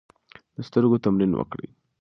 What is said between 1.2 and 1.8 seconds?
وکړئ.